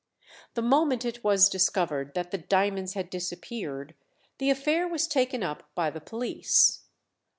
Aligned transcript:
The 0.55 0.63
moment 0.63 1.05
it 1.05 1.23
was 1.23 1.47
discovered 1.47 2.15
that 2.15 2.31
the 2.31 2.39
diamonds 2.39 2.95
had 2.95 3.07
disappeared, 3.11 3.93
the 4.39 4.49
affair 4.49 4.87
was 4.87 5.05
taken 5.07 5.43
up 5.43 5.69
by 5.75 5.91
the 5.91 6.01
police. 6.01 6.85